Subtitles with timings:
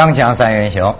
[0.00, 0.94] 锵锵三人行，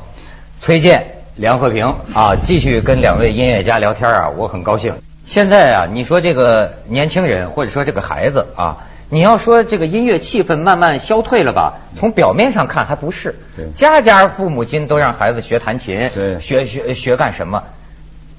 [0.61, 4.93] 崔健、梁和平啊，继续跟两位音乐家聊天啊，我很高兴。
[5.25, 11.79] 现在啊，你说这个年轻人或者说这个孩子啊，你要说这个音乐气氛慢慢消退了吧？
[11.97, 13.37] 从表面上看还不是，
[13.75, 17.63] 家家父母亲都让孩子学弹琴，学学学干什么？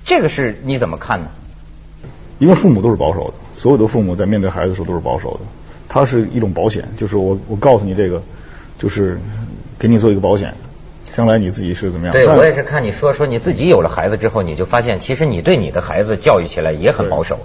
[0.05, 1.25] 这个是你怎么看呢？
[2.37, 5.39] 因为父母都是保守的，所有的父母在面对孩子的时候都是保守的，
[5.89, 8.21] 它是一种保险，就是我我告诉你这个，
[8.77, 9.19] 就是
[9.81, 10.53] 给你做一个保险。
[11.11, 12.13] 将来你自己是怎么样？
[12.13, 17.39] 对我也是看你说说你自己有了孩子之后，你就发现其实你对你的孩子教育起来也很保守。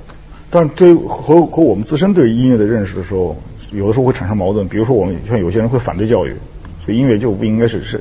[0.50, 3.34] 但是对和和我们自身对音乐的认识的时候，
[3.72, 4.68] 有的时候会产生矛盾。
[4.68, 6.36] 比如说我们像有些人会反对教育，
[6.84, 8.00] 所以音乐就不应该是是是。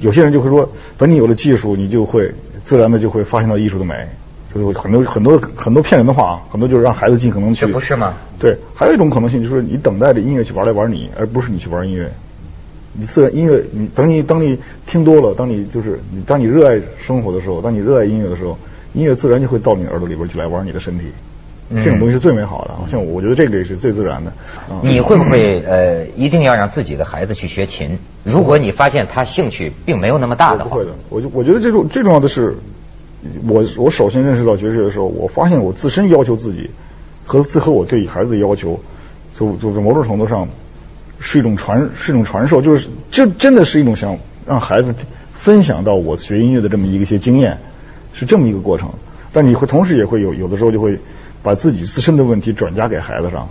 [0.00, 2.30] 有些人就会说，等你有了技术，你就会
[2.62, 3.94] 自然的就会发现到艺术的美。
[4.54, 7.66] 就是很多很多很多骗人的话啊，很多就是让孩子尽可能去。
[7.66, 8.14] 这不是吗？
[8.38, 12.10] 对，还有一种可能性就是你等待着音乐去玩来玩你，而不是你去玩音乐。
[12.98, 18.58] 你自然音乐，你等你当你听多了，当你就是你当你热爱生活的时候，当你热爱音乐的时候，
[18.92, 21.04] 音乐自然就会到你耳朵里边去来玩你的身体。
[21.76, 24.32] 这种东西是最美好的，像我觉得这个也是最自然的。
[24.82, 27.98] 你会不会呃一定要让自己的孩子去学琴？
[28.24, 30.90] 如果你发现他兴趣并没有那么大的话，不会的。
[31.10, 32.56] 我就我觉得这种最重要的是，
[33.46, 36.70] 我我首先认识到爵士的时候，我发现我自身要求自己
[37.26, 38.80] 和自和我对孩子的要求，
[39.34, 40.48] 就就在某种程度上。
[41.20, 44.94] 是一种传，是一种传授，就是这真的是一种想让孩子
[45.34, 47.58] 分享到我学音乐的这么一个些经验，
[48.12, 48.90] 是这么一个过程。
[49.32, 50.98] 但你会同时也会有有的时候就会
[51.42, 53.48] 把自己自身的问题转嫁给孩子上，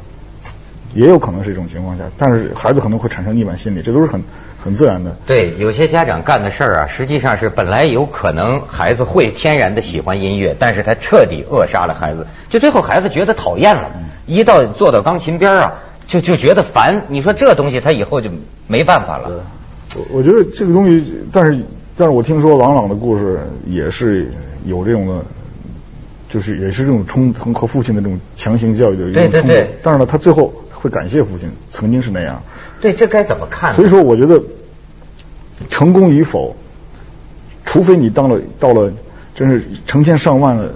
[0.94, 4.23] 也有可能是一种情况下，但是孩子可能会产生逆反心理，这都是很
[4.63, 5.16] 很自然的。
[5.25, 13.91] 对，有些家长干的事儿啊，实际上是本来有可能孩子会天然的喜欢音乐，但是他彻底扼杀了孩子，就最后孩子觉得讨厌了，
[14.25, 15.73] 一到坐到钢琴边啊。
[16.07, 18.29] 就就觉得烦，你说这东西他以后就
[18.66, 19.45] 没办法了。
[19.95, 21.62] 我我觉得这个东西，但是
[21.95, 24.31] 但是我听说郎朗的故事也是
[24.66, 25.25] 有这种的，
[26.29, 29.47] 就是也是这种冲和父亲的这种强行教育的一种冲突。
[29.84, 32.41] 但是呢，他最后会感谢父亲，曾经是那样。
[32.79, 33.74] 对，这该怎么看？
[33.75, 34.41] 所以说，我觉得
[35.69, 36.56] 成功与否，
[37.66, 38.91] 除非你当了到了
[39.35, 40.72] 真是成千上万的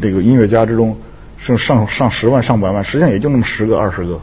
[0.00, 0.96] 这个音乐家之中，
[1.36, 4.18] 是上上十万上百万，实际上也就那么十个二十个。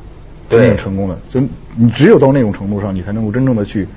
[0.50, 1.42] 真正成功的，就
[1.76, 3.88] 你只有到那种程度上，你才能够真正的去，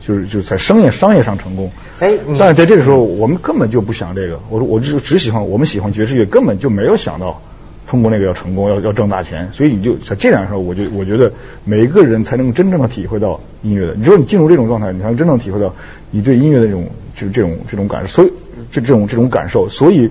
[0.00, 1.70] 就是就是在商业商业上成功。
[2.00, 4.40] 哎，但是在这个时候，我们根本就不想这个。
[4.48, 7.40] 我说，我只只喜欢我们喜欢爵士乐，根本就没有想到
[7.86, 9.48] 通过那个要成功，要要挣大钱。
[9.52, 11.32] 所以你就在这点上，我就我觉得
[11.64, 13.94] 每一个人才能真正的体会到音乐的。
[13.94, 15.74] 你说你进入这种状态，你才能真正体会到
[16.10, 18.08] 你对音乐的这种就是这种这种感受。
[18.08, 18.32] 所以
[18.70, 20.10] 这这种这种感受，所以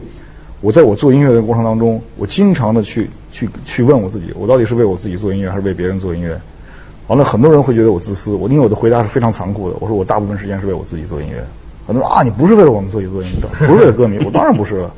[0.61, 3.09] 我在我做音乐的过程当中，我经常的去。
[3.33, 6.37] 去去问我自己，我到底是为我自己做音乐，还是为别人做音乐？
[7.07, 9.77] 完了，很多人会觉得我自私，我因为我的回答是非常残酷的。
[9.79, 11.41] 我说我大部分时间是为我自己做音乐。
[11.87, 14.93] 很多人啊，你不是为了我们自己做音乐，不是为了歌迷，我当然不是了。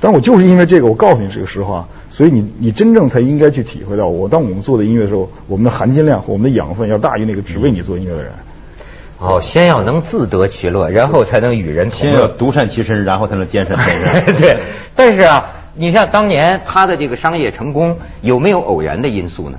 [0.00, 8.32] 但我就是因为这个，我告诉你是个实话，所以你你真正才应该去体会到，我当我们做的音乐的时候，我们的含金量我们的养分要大于那个只为你做音乐的人。
[9.18, 12.12] 哦，先要能自得其乐，然后才能与人同乐。
[12.12, 14.36] 先要独善其身，然后才能兼善他人。
[14.40, 14.58] 对，
[14.94, 15.52] 但是啊。
[15.78, 19.58] 你像当年他的这个商业成功，有没有偶然的因素呢？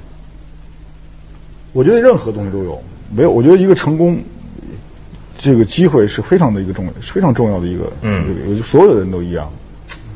[1.74, 2.82] 我觉得任何东西都有，
[3.16, 3.30] 没有。
[3.30, 4.20] 我觉得一个成功，
[5.38, 7.94] 这个机会是非常的一个重，非常重要的一个。
[8.02, 8.36] 嗯。
[8.48, 9.52] 我觉得所有的人都一样，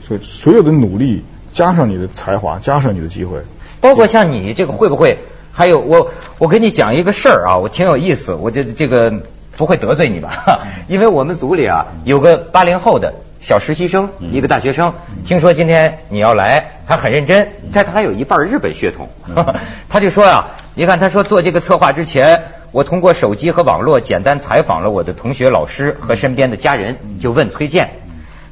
[0.07, 1.23] 所以所有的努力
[1.53, 3.37] 加上你的才华，加上你的机会，
[3.79, 5.19] 包括像你这个会不会？
[5.51, 9.13] 还有我，我跟你讲一个事儿啊，我挺有意思，我这这个
[9.57, 10.61] 不会得罪你吧？
[10.87, 13.13] 因为我们组里啊有个八零后的。
[13.41, 14.93] 小实习生，一个大学生，
[15.25, 19.09] 听说今天你要来，他很认真，但他还有一半日本血统，
[19.89, 27.89] 他就说啊，你看他说做这个策划之前，我通过手机和网络简单采访了我的同学、老师和身边的家人，就问崔健，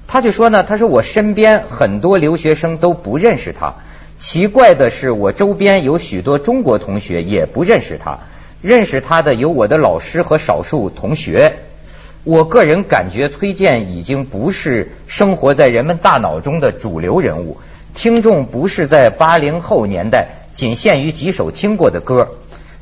[0.07, 3.75] 他就说呢，他说我身边很多留学生都不认识他，
[4.19, 8.19] 奇怪的是我周边有许多中国同学也不认识他，
[8.61, 11.55] 认识他的有我的老师和少数同学。
[12.25, 17.57] 我个人感觉，崔健已经不是生活在人们大脑中的主流人物。
[17.95, 22.35] 听众不是在八零后年代仅限于几首听过的歌。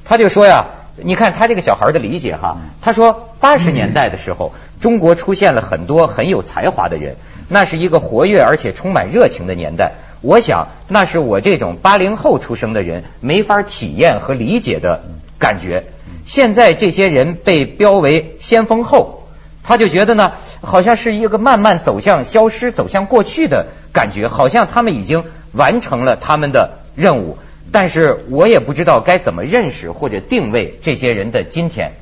[0.05, 7.15] 他就说呀，你看他这个小孩的理解哈，他说八十年代的时候，中国出现了很多很有才华的人，
[7.47, 9.91] 那是一个活跃而且充满热情的年代。
[10.27, 15.03] 我想，那是我这种八零后出生的人没法体验和理解的
[15.39, 15.85] 感觉。
[16.25, 19.25] 现在这些人被标为先锋后。
[19.63, 27.37] 他就觉得呢，好像是一个慢慢走向消失、走向过去的感觉，好像他们已经完成了他们的任务。
[27.71, 31.93] 但是我也不知道该怎么认识或者定位这些人的今天。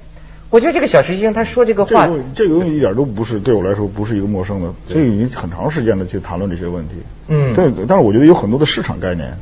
[0.56, 6.94] 我觉得这个小实习生他说这个话这个，东西一点都不是对我来说不是一个陌生的，这个已经很长时间的去谈论这些问题。
[7.28, 9.38] 嗯但但是我觉得有很多的市场概念，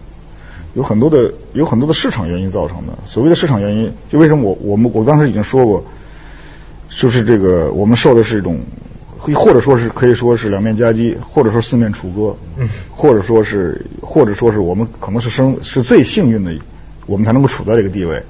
[0.73, 2.97] 有很多的有很多的市场原因造成的。
[3.05, 5.85] 所谓的市场原因，就为什么我我们我当时已经说过，
[6.89, 8.61] 就是这个我们受的是一种，
[9.35, 16.51] 或者说是可以说是两面夹击，或者说四面楚歌，嗯或者说是或者说是我们可能是生是最幸运的，
[17.05, 18.23] 我们才能够处在这个地位。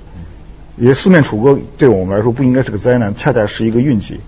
[0.76, 4.20] 也四面楚歌对我们来说不应该是个灾难，恰恰是一个运气。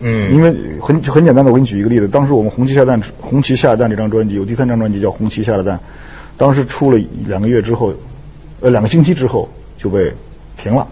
[0.00, 2.06] 嗯，因为很很简单的，我给你举一个例子。
[2.06, 5.76] 当时我们《红旗下蛋》《红旗下蛋》这张专辑有第三张专辑叫《红旗下的蛋》，
[6.36, 7.92] 当时出了两个月之后，
[8.60, 10.12] 呃，两个星期之后就被
[10.56, 10.86] 停了。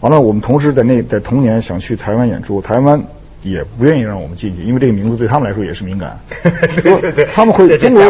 [0.00, 3.00] 完了，我们同时在那在同年想去台湾演出，台湾
[3.44, 6.18] 也不愿意让我们进去，因为这个名字对他们来说也是敏感。
[6.82, 8.02] 对对对他们会中国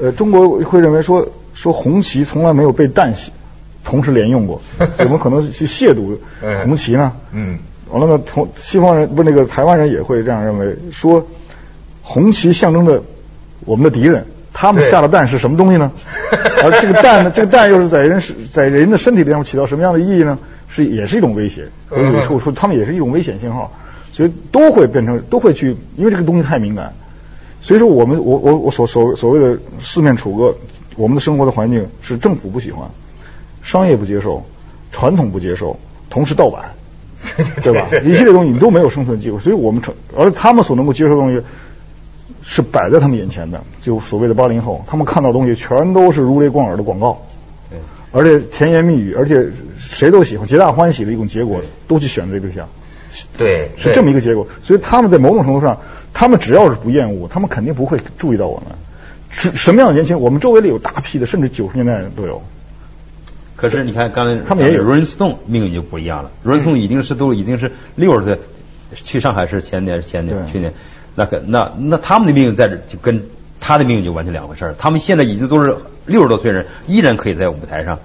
[0.00, 3.30] 呃，中国会认为说说红旗从来没有被蛋系
[3.84, 4.60] 同时连用过，
[4.98, 7.12] 我们可能是去亵渎嗯红旗呢。
[7.32, 7.58] 嗯，
[7.90, 11.26] 完了呢，同西方人不是那个台湾人也会这样认为，说
[12.02, 13.02] 红旗象征着
[13.64, 15.92] 我们的敌人，他们下的蛋是什么东西呢？
[16.62, 20.38] 而这个蛋呢，这个蛋又是在人是在人的身体里上起到什么样的意义呢？
[20.72, 23.72] 是也是一种威胁，或者嗯说说他们也是一种危险信号，
[24.12, 26.92] 所以都会变成都会去，因为这个东西太敏感，
[27.60, 30.54] 所以说我们我我我所所所谓的四面楚歌，
[30.94, 32.88] 我们的生活的环境是政府不喜欢，
[33.62, 34.44] 商业不接受，
[34.92, 35.78] 传统不接受，
[36.08, 36.72] 同时盗版。
[37.62, 37.86] 对吧？
[38.02, 41.42] 一系列东西你都没有生存机会，所以我们成，而他们所能够接受的东西
[42.42, 47.20] 是摆在他们眼前的，就所谓的八零后，他们看到东西全都是如雷贯耳的广告，
[47.68, 47.78] 对
[48.10, 49.48] 而且甜言蜜语，而且
[49.78, 52.66] 谁都喜欢，皆大欢喜的一种结果，都去选择这个对象，
[53.36, 54.48] 对，是这么一个结果。
[54.62, 55.78] 所以他们在某种程度上，
[56.14, 58.66] 他们只要是不厌恶，他们肯定不会注意到我们。
[59.28, 60.24] 是什么样的年轻人？
[60.24, 62.42] 我们周围里有大批的，甚至九十年代的人都有。
[63.60, 64.82] 可是你看刚才他们也有。
[64.82, 68.38] Rolling Stone 命运就不一样了，Rolling Stone 已经是都已经是六十岁，
[68.94, 70.72] 去上海是前年是前年去年，
[71.14, 73.22] 那可那那他们的命运在这就跟
[73.60, 74.74] 他的命运就完全两回事儿。
[74.78, 75.76] 他们现在已经都是
[76.06, 77.98] 六十多岁人，依然可以在舞台上，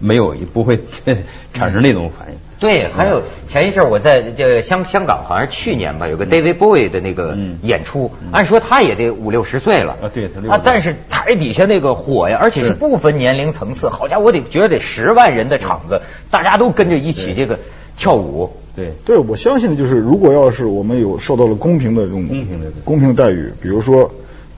[0.00, 0.80] 没有不会
[1.54, 2.34] 产生那种反应。
[2.58, 7.58] 对，还有前一阵儿我在这个香香港，好像是去年吧，有个 David Bowie 的那个嗯。
[7.62, 9.96] 演出，按说他也得五六十岁了。
[10.02, 12.72] 啊对他60啊，但是台底下那个火呀，而且是是。
[12.74, 16.00] 不分年龄层次，好家伙，我得觉得得十万人的场子，
[16.30, 17.58] 大家都跟着一起这个
[17.96, 24.10] 跳舞，对，对，我相信的就是，如果要是我们有受到了公平的这种公平的公平的待遇，比如说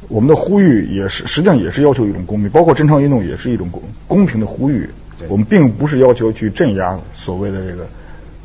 [0.08, 4.88] 我们的呼吁也是，实际上也是要求一种公平，包括真唱运动也是一种公公平的呼吁。
[5.09, 5.09] 对。
[5.28, 7.86] 我们并不是要求去镇压所谓的这个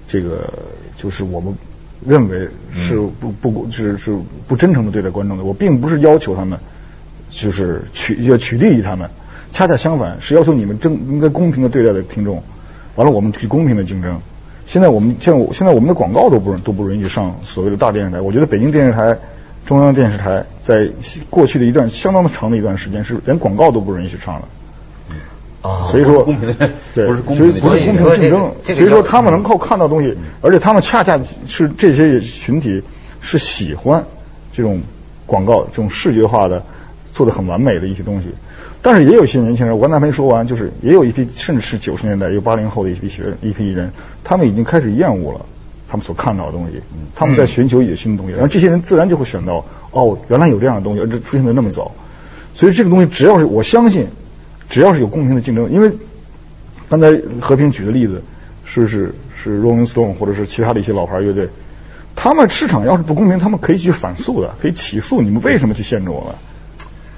[0.07, 0.54] 这个，
[0.98, 1.56] 就是我们
[2.06, 4.18] 认为是不不是是
[4.48, 5.44] 不真诚的对待观众的。
[5.44, 6.60] 我并不是要求他们
[7.30, 9.10] 就是取要取利于他们，
[9.51, 12.44] 恰恰相反是要求你们正应该公平的对待的听众。
[12.95, 14.22] 完了，我们去公平的竞争。
[14.66, 18.22] 现在我们现在我现在我们的广告都不都不允许上所谓的大电视台。
[18.22, 19.18] 我觉得北京电视台、
[19.66, 20.89] 中央电视台在
[21.29, 24.48] 过去的一段相当的长的一段时间是连广告都不允许上的。
[25.65, 28.51] 啊所以说，公平的对，不是公平的所以不是公平的竞争。
[28.63, 32.84] 所以说，他们能够看到东西，而且他们恰恰是这些群体
[33.22, 34.03] 是喜欢
[34.53, 34.81] 这种
[35.25, 36.63] 广告、这种视觉化的、
[37.13, 38.27] 做的很完美的一些东西。
[38.81, 43.91] 但是也有一些年轻人，我刚才没说完，就是也有一批，甚至是九十年代有八零后的一批学一批人，
[44.24, 45.43] 他们已经开始厌恶了
[45.88, 46.81] 他们所看到的东西，
[47.15, 51.93] 他们在寻求一些新的东西，然后这些人自然就会选到，哦，原来有这样的东西，而这出现的那么早。
[52.53, 54.07] 所以这个东西只要是我相信，
[54.69, 55.91] 只要是有公平的竞争，因为
[56.89, 58.24] 刚才和平举的例子
[58.63, 61.50] 是是是 Rolling Stone 或者是其他的一些老牌乐队，
[62.15, 66.36] 他们市场要是不公平，他们可以去反诉的，可以起诉你们为什么去限制我们？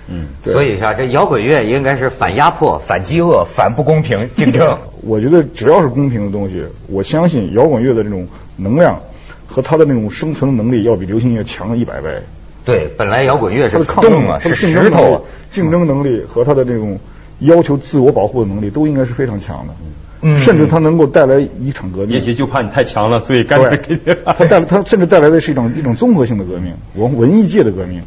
[0.10, 4.78] 嗯，对所以啊，这摇滚乐应该是反压迫、反饥饿、反不公平竞争。
[5.04, 8.26] 我觉得只要是公平的东西，我相信摇滚乐的这种
[8.56, 9.02] 能量
[9.46, 12.22] 和它的那种生存能力要比流行乐强了一百倍。
[12.64, 15.22] 对，本来摇滚乐是抗动啊，是石头啊。
[15.52, 16.98] 竞争能力和它的这种
[17.40, 19.74] 要求自我保护的能力都应该是非常强的。
[20.20, 22.10] 嗯甚至它能够带来一场革命。
[22.10, 24.18] 也许就怕你太强了，所以干脆给。
[24.26, 28.02] 它带它甚至带来的是一种一种综合性的革命，文文艺界的革命，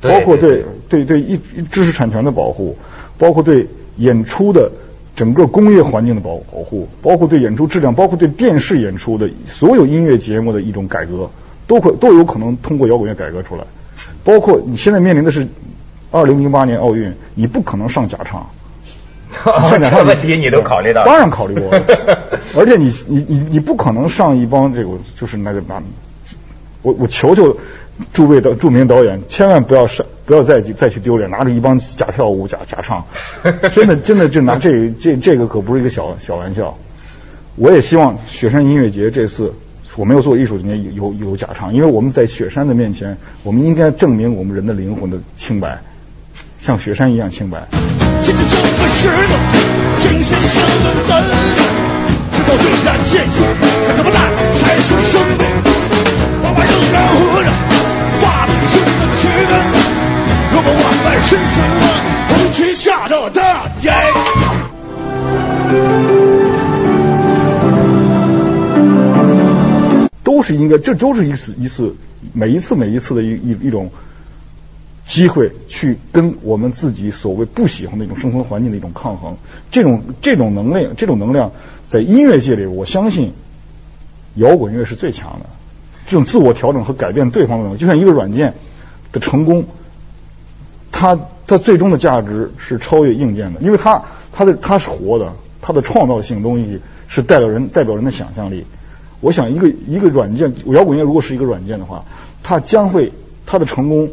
[0.00, 1.38] 包括对对对对一
[1.70, 2.76] 知识产权的保护，
[3.18, 4.68] 包括对演出的
[5.14, 11.30] 整个工业环境的保保护，包括对演出质量，包括对电视演出的所有音乐节目的一种改革，
[11.68, 13.62] 都会都有可能通过摇滚乐改革出来。
[14.24, 15.46] 包括你现在面临的是
[16.10, 18.50] 二零零八年奥运，你不可能上假唱。
[19.68, 21.04] 上 假这唱问题你都考虑到？
[21.04, 21.82] 当然考虑过了，
[22.56, 25.82] 而且你你你你不可能上一帮这个就是那个那，
[26.82, 27.56] 我我求求
[28.12, 33.04] 诸位的著名导演，千万不要上不要再再去丢脸，拿着一帮假跳舞假假唱，
[33.72, 36.76] 真的真的就拿这这这个可不是一个小小玩笑。
[37.56, 39.54] 我也希望雪山音乐节这次
[39.96, 45.78] 我没有做艺术，有有有假唱，因为我们在雪山的面前，我们应该证明我们人的灵魂的清白，
[46.58, 47.68] 像雪山一样清白。
[48.22, 49.32] 现在这个时代，
[49.98, 51.22] 精神相对淡，
[52.32, 53.36] 直到虽然艰辛，
[53.86, 54.18] 可这么烂
[54.52, 55.44] 才是生命。
[56.42, 57.48] 我们仍然活着，
[58.20, 59.52] 画的是个躯干，
[60.52, 61.86] 若把万般深沉啊，
[62.28, 63.92] 红旗下的大爷。
[70.22, 71.94] 都是应该，这都是一次一次，
[72.32, 73.90] 每一次每一次的一一一种
[75.06, 79.36] 机会，去跟我们自己所谓不喜欢的一种生存环境的一种抗衡。
[79.70, 81.52] 这种这种能量，这种能量
[81.88, 83.32] 在音乐界里，我相信
[84.34, 85.46] 摇滚乐是最强的。
[86.06, 88.54] 这种自我调整和改变对方的能力，就像一个软件
[89.12, 89.64] 的成功，
[90.90, 98.64] 它它最终的价值是超越硬件的，因为它它的它是活的，它的创造性东西是代表人代表人的想象力。
[99.20, 102.04] 我想一个一个软件，摇滚乐如果是一个软件的话，
[102.42, 103.12] 它将会
[103.46, 104.10] 它的成功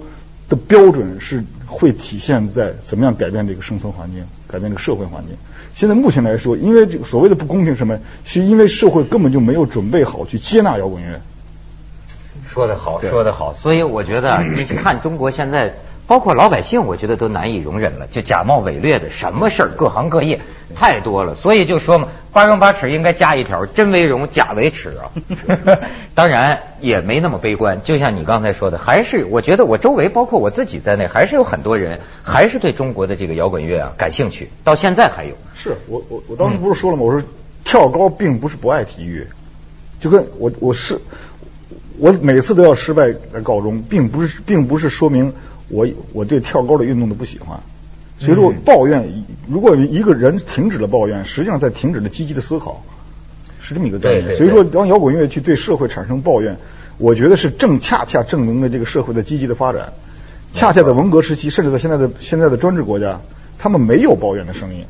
[0.51, 5.37] 的标准是会体现在怎么样改变这个生存环境，改变这个社会环境。
[5.73, 11.21] 现在目前来说，因为这个所谓的不公平什么，是因为社会根本就没有准备好去接纳摇滚乐。
[12.49, 13.53] 说得好，说得好。
[13.53, 15.73] 所以我觉得，你看中国现在，
[16.11, 20.41] 包括老百姓，我觉得都难以容忍了，就假冒伪劣的什么事儿，各行各业
[20.75, 21.35] 太多了。
[21.35, 25.07] 所以就说嘛，八荣八耻应该加一条，真为荣，假为耻啊。
[26.13, 35.35] 当然也没那么悲观，就像你刚才说的，还是我觉得我周围包括我自己在内，还是有很多人还是对中国的这个摇滚乐啊感兴趣，到现在还有。
[35.55, 37.03] 是我我我当时不是说了吗？
[37.03, 37.25] 我说
[37.63, 39.25] 跳高并不是不爱体育，
[40.01, 40.99] 就跟我我是
[41.99, 45.33] 我每次都要失败而告终，并不是并不是说明
[45.71, 47.59] 我我对跳高的运动都不喜欢。
[48.19, 52.83] 所以说抱怨，如果一个人停止了抱怨，实际上在停止了积极的思考，
[53.59, 54.35] 是这么一个概念。
[54.37, 56.57] 所以说，当摇滚乐去对社会产生抱怨，
[56.99, 59.93] 我觉得是正恰恰证明了这个社会的积极的发展。
[60.53, 63.21] 恰恰在文革时期，甚至在现在的现在的专制国家，
[63.57, 64.85] 他们没有抱怨的声音。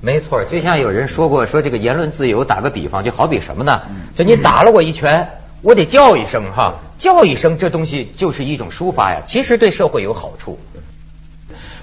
[0.00, 3.82] 没错，就像有人说过，说这个言论自由，打个比方，就好比什么呢？
[4.16, 5.28] 就你打了我一拳，
[5.60, 10.56] 我得叫一声哈，叫一声，这东西就是一种抒发呀，其实对社会有好处。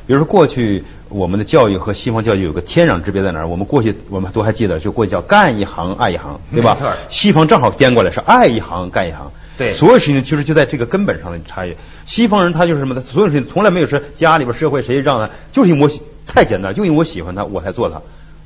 [0.08, 3.48] 比如说过去我们的教育和西方教育有个天壤之别在哪儿？
[3.50, 6.78] 我们过去我们都还记得，就过去叫干一行爱一行，对吧？
[7.10, 9.30] 西方正好颠过来是爱一行干一行。
[9.58, 11.76] 对所有事情其实就在这个根本上的差异。
[12.06, 13.02] 西方人他就是什么呢？
[13.02, 15.92] 所有事情从来没有说家里边社会谁让他，就是因为我
[16.26, 18.02] 太简单，就因为我喜欢他我才做他。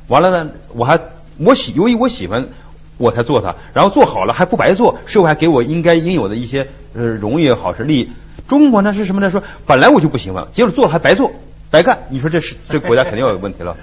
[0.07, 0.99] 完了呢，我还
[1.37, 2.49] 我喜由于我喜欢
[2.97, 8.09] 我才做它，然后做好了还不白做，社会还给我应该应有的一些呃荣誉也好是利益。
[8.47, 9.29] 中国呢是什么呢？
[9.31, 11.31] 说本来我就不喜欢，结果做了还白做
[11.69, 13.75] 白干，你说这是这国家肯定要有 问题了。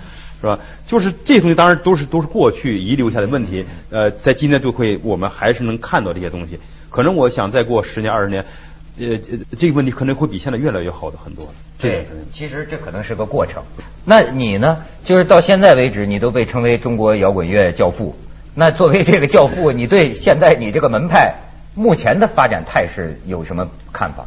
[0.43, 0.59] 是吧？
[0.87, 3.67] 就是这些东西，当然都是都是过去遗留下的问题。
[3.91, 6.59] 呃，在今天就会，我们还是能看到这些东西。
[6.89, 8.47] 可能我想再过十年二十年，
[8.99, 9.19] 呃，
[9.59, 11.53] 这个问题可能会比现在越来越好的很多。
[11.79, 13.63] 对，其实这可能是个过程。
[14.07, 14.79] 那你呢？
[15.05, 18.17] 就是到现在为止，你都被称为中国摇滚乐教父。
[18.61, 21.37] 那作为这个教父，你对现在你这个门派
[21.75, 24.27] 目前的发展态势有什么看法？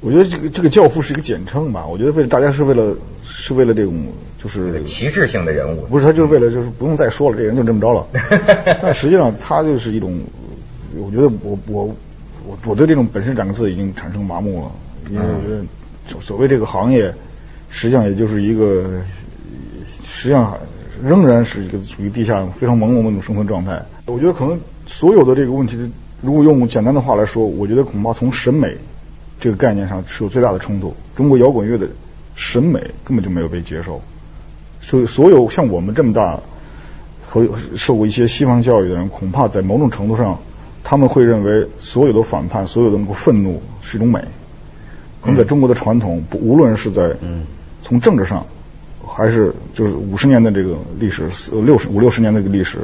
[0.00, 4.02] 我觉得这个这个教父是一个简称吧，我觉得为了大家是为了是为了这种
[4.42, 8.04] 就是旗帜性的人物，不是他就是为了就是不用再说了，这人就这么着了。
[8.82, 10.20] 但实际上他就是一种，
[10.96, 11.94] 我觉得我我
[12.44, 14.72] 我我对这种本身两个字已经产生麻木了，
[15.08, 15.62] 因为我觉得
[16.08, 17.14] 所所谓这个行业，
[17.68, 18.90] 实际上也就是一个，
[20.04, 20.58] 实际上
[21.02, 23.82] 仍然是一个处于地下非常朦胧的那种生存状态。
[24.06, 25.76] 我觉得可能所有的这个问题，
[26.20, 28.76] 如果用简单的话来说，我觉得恐怕从审美
[29.38, 30.94] 这个概念上是有最大的冲突。
[31.16, 31.88] 中国摇滚乐的
[32.34, 34.00] 审美根本就没有被接受。
[34.80, 36.40] 所以，所有像我们这么大
[37.26, 40.38] 和受过一些西方教育的人，恐怕在某种程度上，
[40.82, 44.20] 他们会认为所有的反叛、所有的那个愤怒是一种美。
[45.20, 47.44] 可能在中国的传统，不无论是在嗯
[47.82, 48.46] 从政治上，
[49.20, 52.78] 还是就是五十年的这个历史，四六十五六十年的这个历史，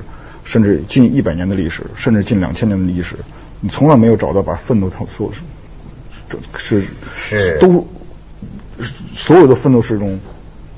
[0.45, 3.17] 甚至近一百年的历史，甚至近两千年的历史，
[3.61, 5.33] 你从来没有找到把奋斗它所
[6.29, 6.83] 这是
[7.15, 7.57] 是。
[7.59, 7.87] 都
[9.15, 10.19] 所有的奋斗是一种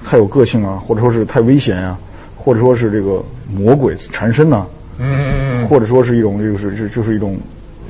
[0.04, 1.98] 太有个性啊，或者说是太危险啊，
[2.36, 4.64] 或者说是这个魔鬼缠身呐、
[4.98, 7.36] 嗯嗯,嗯或者说是一种就是就就是一种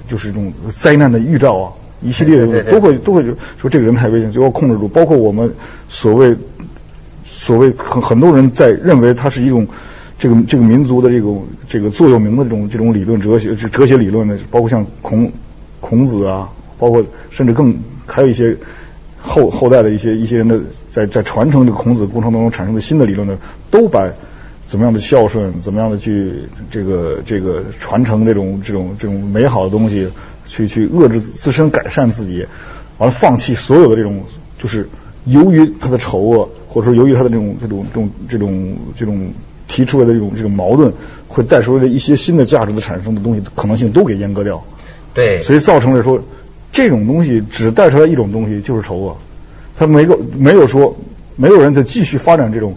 [0.09, 3.23] 就是一种灾难的预兆啊，一系列的都会都会
[3.59, 4.89] 说这个人太危险，最后控制住。
[4.89, 5.53] 包括我们
[5.91, 6.35] 所谓
[7.39, 9.65] 所谓很很多人在认为它是一种
[10.19, 15.31] 这个这个民族的这种这个座右铭的这种这种理论哲学哲学理论呢，包括像孔
[15.81, 18.57] 孔子啊，包括甚至更还有一些
[19.21, 23.39] 后后代的一些一些人的在在传承这个孔子过程当中产生的新的理论呢，
[23.71, 24.11] 都把
[24.67, 26.43] 怎么样的孝顺，怎么样的去
[26.73, 30.09] 这个这个传承这种这种这种美好的东西，
[30.45, 32.45] 去去遏制自身改善自己，
[32.99, 34.25] 完了放弃所有的这种
[34.59, 34.89] 就是
[35.25, 39.33] 由于他的丑恶，或者说由于他的这种这种这种这种这种
[39.67, 40.93] 提出来的这种这种矛盾，
[41.27, 44.63] 会带出来的一些新的价值的产生的东西可能性都给阉割掉。
[45.13, 46.23] 对，所以造成了说
[46.71, 49.17] 这种东西只带出来一种东西就是丑恶，
[49.77, 50.97] 他没有没有说
[51.35, 52.77] 没有人再继续发展这种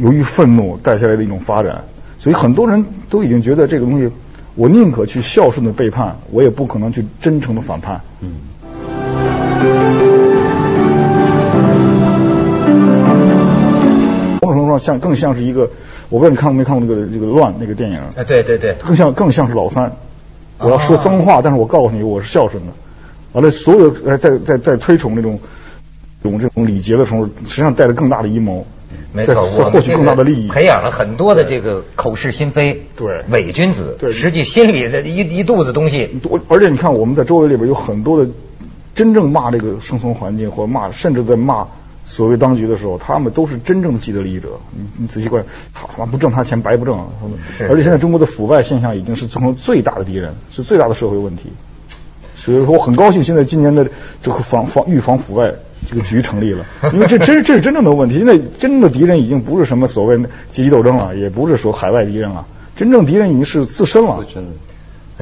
[0.00, 1.82] 由于愤怒带下来的一种发展，
[2.16, 4.08] 所以很多人都已经觉得这个东西，
[4.54, 8.00] 我宁可去孝顺的背叛，我也不可能去真诚的反叛。
[8.20, 8.36] 嗯。
[14.82, 15.70] 像更像是一个，
[16.10, 19.92] 我不知道你看过没看过那个这个乱那个电影，哎，对对对，更像更像是老三。
[20.58, 22.72] 我要说脏话，但是我告诉你，我是孝顺的。
[23.32, 25.40] 完了，所有呃在在在推崇这种
[26.22, 28.64] 这种这种礼节的时候，实际上带着更大的阴谋，
[29.12, 30.48] 没错，在我获取更大的利益。
[30.48, 36.20] 培养了很多的这个口是心非，对伪君子，对实际心里的一一肚子东西。
[36.28, 38.30] 我而且你看，我们在周围里边有很多的
[38.94, 41.66] 真正骂这个生存环境，或骂甚至在骂
[42.04, 44.60] 所谓当局的时候，他们都是真正的既得利益者。
[44.76, 45.42] 你你仔细观
[45.74, 46.98] 察，他他妈不挣他钱白不挣。
[47.56, 51.44] 是而且现在中国的腐败现象已经是中国最大的敌人，是最大的社会问题。
[52.36, 53.88] 所以说，我很高兴现在今年的
[54.20, 55.54] 这个防防预防腐败
[55.88, 58.18] 这个局成立了，因为这真这是真正的问题。
[58.18, 62.44] 现在真正的敌人已经不是什么所谓的阶级斗争了，也不是说海外敌人了，
[62.74, 64.24] 真正敌人已经是自身了。
[64.24, 64.50] 自身的。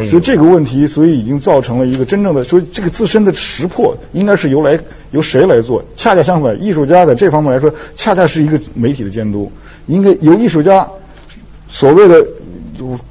[0.04, 4.78] 所以这个问题，所以已经造成了一个真正的，所以这个自身的识破应该是由来
[5.10, 5.84] 由谁来做？
[5.96, 9.50] 恰恰相反，艺术家在这方面来说，恰恰是一个媒体的监督，
[9.86, 10.88] 应该由艺术家
[11.68, 12.26] 所谓的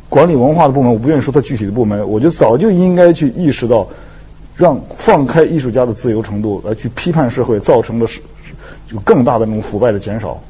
[0.10, 3.88] 管理文化的部门，我不愿意说他具体的部门，我觉得早就应该去意识到，
[4.56, 8.22] 让放开艺术家的自由程度来去批判社会造成的是
[8.92, 10.42] 就更大的那种腐败的减少。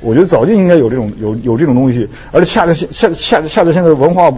[0.00, 4.32] 我觉得早就应该有这种有有这种东西，而且恰恰现恰恰恰在现在文化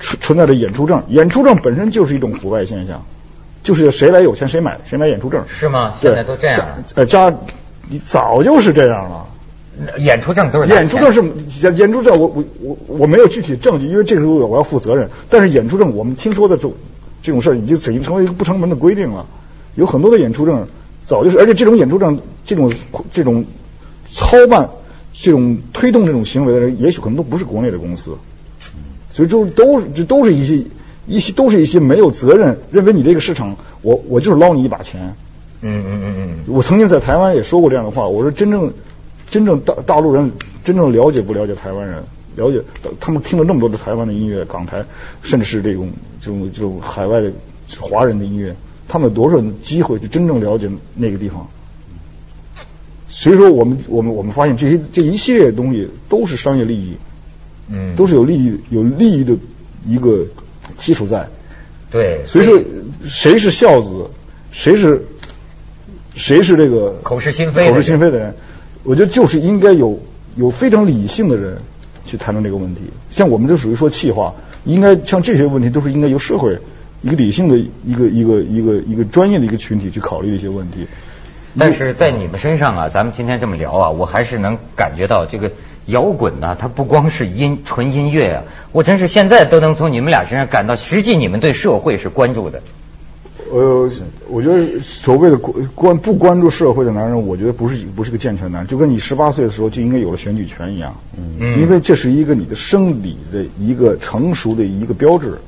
[0.00, 3.04] 存存在着演出证，演出证本身就是一种腐败现象，
[3.62, 5.42] 就是谁来有钱谁买谁买演出证。
[5.48, 5.94] 是吗？
[6.00, 6.78] 对现在都这样了。
[6.94, 7.32] 呃，加
[7.88, 9.26] 你早就是这样了。
[9.98, 11.22] 演出证都是演出证是
[11.60, 15.08] 演演出证，我我我我没有具体证据，因为这个时候我要负责任。
[15.30, 16.74] 但是演出证，我们听说的这种
[17.22, 19.24] 这种事儿已经已经成为一个不成文的规定了。
[19.76, 20.66] 有很多的演出证
[21.04, 22.72] 早就是，而且这种演出证这种
[23.12, 23.44] 这种
[24.08, 24.68] 操办
[25.12, 28.16] 这种推动这种行为的人，也许可能都不是国内的公司。
[29.18, 30.64] 所以就都这都是一些
[31.08, 35.16] 一些都是一些没有责任，认为你这个市场，我我就是捞你一把钱。
[35.60, 38.72] 嗯嗯嗯嗯，我曾经在台湾也说过这样的话，我说真正
[39.28, 40.30] 真正大大陆人
[40.62, 42.04] 真正了解不了解台湾人，
[42.36, 42.62] 了解
[43.00, 44.84] 他们听了那么多的台湾的音乐，港台
[45.22, 47.32] 甚至是这种这种这种海外的
[47.80, 48.54] 华人的音乐，
[48.86, 51.48] 他们有多少机会去真正了解那个地方？
[53.08, 56.92] 所以说，我们我们我们发现这些这一系列的东西都是商业利益，
[57.68, 59.34] 嗯，都是有利益有利益的
[59.86, 60.24] 一个
[60.76, 61.28] 基础在。
[61.90, 62.22] 对。
[62.26, 62.58] 所以说，
[63.04, 64.06] 谁是孝子，
[64.50, 65.06] 谁是
[66.14, 68.34] 谁是这个口是心非口是心非的人，
[68.82, 70.00] 我觉得就是应该有
[70.36, 71.58] 有非常理性的人
[72.04, 72.82] 去谈论这个问题。
[73.10, 76.58] 像我们就属于说气话，应该像这些问题都是应该由社会
[77.02, 80.86] 一个理性的一个一个一个一个专业的一个群体去考虑的一些问题。
[81.58, 85.50] 但是在你们身上啊，咱们今天这么聊啊，我还是能感觉到这个
[85.88, 92.62] 摇滚呢、它不光是音纯音乐啊，我真是现在都能从你们俩身上感到，实际你们对社会是关注的。
[93.50, 93.90] 呃，
[94.28, 100.94] 我觉得所谓的关关不关注社会的男人，我觉得不是不是个健全男人，就跟你十八岁的时候就应该有了选举权一样。
[101.16, 105.38] 嗯因为这是一个你的生理的一个成熟的一个标志。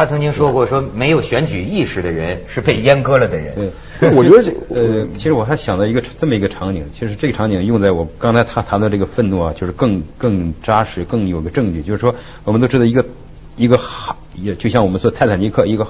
[0.00, 3.70] 他曾经说过，说没有选举意识的人是被阉割了的人。
[4.00, 11.82] 对，我觉得这呃，其实我还想到一个这么一个场景，其实这个场景用在我刚才他谈到这个愤怒啊，就是更更扎实、更有个证据。
[11.82, 13.04] 就是说，我们都知道一个
[13.56, 15.86] 一个号，也就像我们说泰坦尼克一个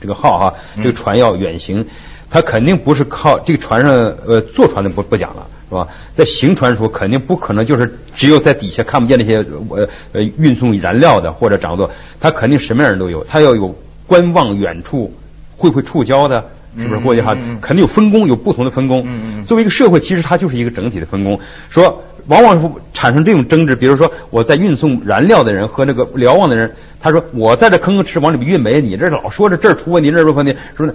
[0.00, 1.86] 这个号哈，这个船要远行，
[2.30, 3.92] 它肯定不是靠这个船上
[4.26, 5.46] 呃坐船的不不讲了。
[5.72, 5.88] 是吧？
[6.12, 13.74] 在行船的时候，肯定不可能就是只有在底下看不见那些呃呃运送燃料的或者掌舵，他肯定什么样人都有，他要有
[14.06, 15.14] 观望远处，
[15.56, 16.44] 会不会触礁的，
[16.76, 17.34] 是不是过去哈？
[17.62, 19.06] 肯定有分工，有不同的分工。
[19.46, 21.40] 作为一个社会，其实它就是一个整体的分工。
[21.70, 30.92] 说往往是产生这种争执，比如说我在运送燃料的人和那个瞭望的人，他说我在这吭吭哧往里面运煤，你这老说着这儿出问题，那儿出问题，说呢？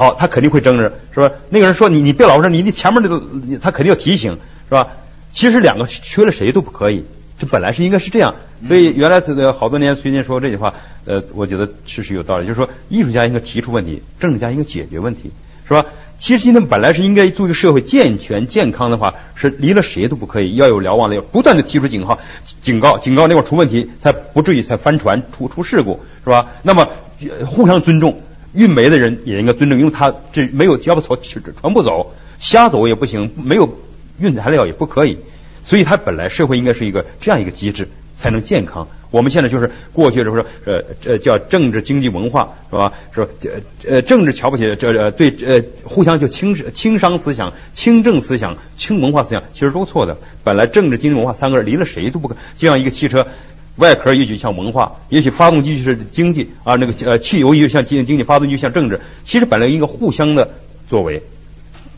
[0.00, 1.30] 好，他肯定会争执，是吧？
[1.50, 3.22] 那个人说你你别老说你你前面那个，
[3.60, 4.86] 他肯定要提醒，是吧？
[5.30, 7.04] 其实两个缺了谁都不可以，
[7.38, 8.34] 这本来是应该是这样。
[8.66, 10.72] 所以原来这个好多年崔健说这句话，
[11.04, 15.32] 呃，我觉得确实有道理，就是说艺术家应该提出问题，政治家应该解决问题，
[15.68, 15.84] 是是吧？
[16.18, 22.18] 其实今天本来是应该做一个社会健全健康的话，是离了谁都不可以，要有瞭望的，要不断的提出警号、
[22.60, 26.48] 警告、警告那块出问题，才不至于才翻船出出事故，是吧？
[26.62, 26.88] 那么
[27.20, 28.20] 呃互相尊重，
[28.52, 33.78] 运煤的人也应该尊重，因为他这没有要不走船不走，瞎走也不行，没有
[34.18, 35.18] 运材料也不可以，
[35.64, 38.88] 所以它本来社会应该是一个这样一个机制，才能健康。
[39.10, 42.92] 我们现在就是过去的说，呃呃叫政治经济文化是吧？
[43.12, 43.50] 说呃
[43.88, 50.16] 呃政治瞧不起这呃对呃互相就轻视轻商思想、轻政思想、轻文化思想，其实都错的。
[50.44, 53.26] 本来政治经济文化三个人离了谁都不可，就像一个汽车。
[53.80, 59.00] 外壳也许像文化，也许发动机就是经济啊，那个呃汽油也像经经济，发动机像政治。
[59.24, 60.50] 其实本来一个互相的
[60.88, 61.22] 作为，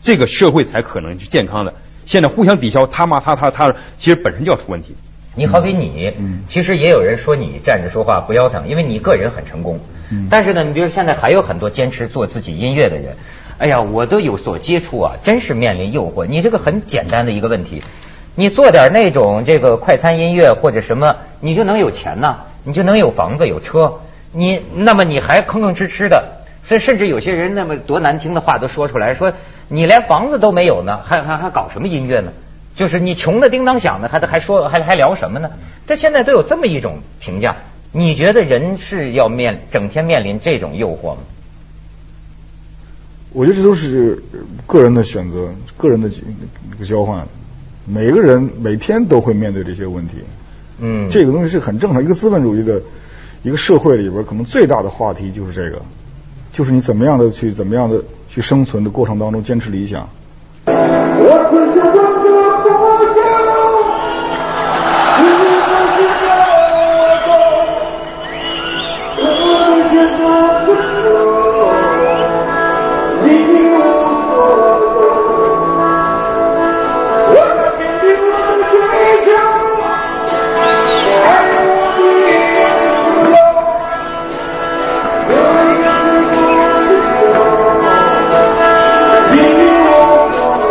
[0.01, 1.73] 这个社会才可能是健康的。
[2.05, 4.95] 现在互相抵消，他骂他他他，其实本身就要出问题。
[5.35, 6.13] 你好比你，
[6.47, 9.79] 其实也有人说你站着说话不腰疼，因为你个人很成功。
[10.29, 13.17] 但是呢，你比如现在还有很多坚持做自己音乐的人，
[13.57, 16.27] 哎呀，我都有所接触啊，真是面临诱惑。
[16.27, 17.81] 你这个很简单的一个问题，
[18.35, 23.99] 你做点那种这个快餐音乐或者什么，你就能有钱呐，你就能有房子有车，
[24.31, 29.33] 你那么你还吭吭哧哧的，所以甚至有些人那么多难听的话都说出来，说
[29.67, 32.31] 你连房子都没有呢，还还还搞什么音乐呢？
[32.75, 35.51] 就是你穷的叮当响的，还还说还还聊什么呢？
[35.85, 37.57] 这现在都有这么一种评价，
[37.91, 41.17] 你觉得人是要面整天面临这种诱惑吗？
[43.31, 44.23] 我觉得这都是
[44.65, 47.27] 个人的选择，个人的一个交换。
[47.85, 50.15] 每个人每天都会面对这些问题，
[50.79, 52.03] 嗯，这个东西是很正常。
[52.03, 52.81] 一个资本主义的
[53.43, 55.81] 一个社会里边，可能最大的话题就是这个，
[56.51, 60.07] 就是你怎么样的去怎么样的去生存的过程当中坚持理想。
[60.65, 61.49] 我